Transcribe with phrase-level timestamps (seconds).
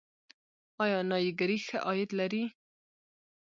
[0.83, 2.43] آیا نایي ګري ښه عاید لري؟